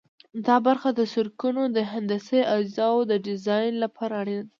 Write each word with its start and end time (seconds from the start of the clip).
دا 0.45 0.55
برخه 0.67 0.89
د 0.93 1.01
سرکونو 1.13 1.63
د 1.75 1.77
هندسي 1.91 2.39
اجزاوو 2.55 3.07
د 3.11 3.13
ډیزاین 3.27 3.73
لپاره 3.83 4.13
اړینه 4.21 4.43
ده 4.43 4.49